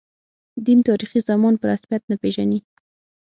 [0.65, 2.59] دین، تاریخي زمان په رسمیت نه پېژني.